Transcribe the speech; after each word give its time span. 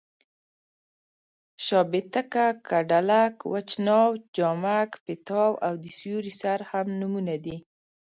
شابېتکه، 1.65 2.45
کډلک، 2.69 3.35
وچ 3.53 3.69
ناو، 3.85 4.09
جامک 4.35 4.91
پېتاو 5.05 5.51
او 5.65 5.73
د 5.83 5.85
سیوري 5.97 6.33
سر 6.41 6.59
هم 6.69 6.87
نومونه 6.99 7.35
دي. 7.45 7.57